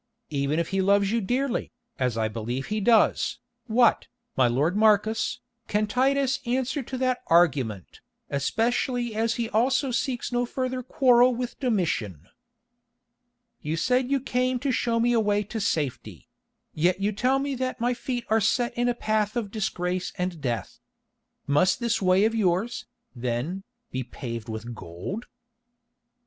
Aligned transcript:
Even 0.31 0.57
if 0.57 0.69
he 0.69 0.81
loves 0.81 1.11
you 1.11 1.21
dearly, 1.21 1.71
as 1.99 2.17
I 2.17 2.27
believe 2.27 2.65
he 2.73 2.79
does, 2.79 3.37
what, 3.67 4.07
my 4.35 4.47
lord 4.47 4.75
Marcus, 4.75 5.41
can 5.67 5.85
Titus 5.85 6.39
answer 6.43 6.81
to 6.81 6.97
that 6.97 7.21
argument, 7.27 8.01
especially 8.27 9.13
as 9.13 9.35
he 9.35 9.47
also 9.51 9.91
seeks 9.91 10.31
no 10.31 10.43
further 10.43 10.81
quarrel 10.81 11.35
with 11.35 11.59
Domitian?" 11.59 12.27
"You 13.61 13.77
said 13.77 14.09
you 14.09 14.19
came 14.19 14.57
to 14.61 14.71
show 14.71 14.99
me 14.99 15.13
a 15.13 15.19
way 15.19 15.43
to 15.43 15.59
safety—yet 15.61 16.99
you 16.99 17.11
tell 17.11 17.37
me 17.37 17.53
that 17.53 17.79
my 17.79 17.93
feet 17.93 18.25
are 18.27 18.41
set 18.41 18.73
in 18.75 18.87
the 18.87 18.95
path 18.95 19.35
of 19.37 19.51
disgrace 19.51 20.13
and 20.17 20.41
death. 20.41 20.79
Must 21.45 21.79
this 21.79 22.01
way 22.01 22.25
of 22.25 22.33
yours, 22.33 22.87
then, 23.15 23.61
be 23.91 24.03
paved 24.03 24.49
with 24.49 24.73
gold?" 24.73 25.27